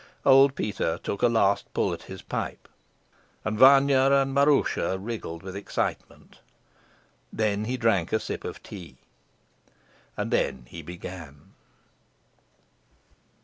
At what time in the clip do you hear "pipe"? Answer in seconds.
2.23-2.67